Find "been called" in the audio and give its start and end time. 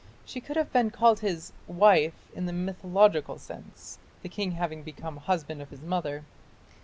0.73-1.19